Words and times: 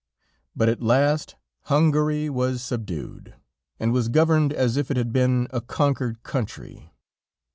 But 0.55 0.67
at 0.67 0.81
last 0.81 1.35
Hungary 1.65 2.27
was 2.27 2.63
subdued, 2.63 3.35
and 3.79 3.93
was 3.93 4.09
governed 4.09 4.51
as 4.51 4.75
if 4.75 4.89
it 4.89 4.97
had 4.97 5.13
been 5.13 5.47
a 5.51 5.61
conquered 5.61 6.23
country. 6.23 6.91